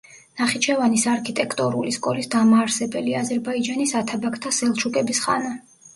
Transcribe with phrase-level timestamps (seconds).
[0.39, 5.55] ნახიჩევანის არქიტექტორული სკოლის დამაარსებელი, აზერბაიჯანის ათაბაგთა სელჩუკების ხანა.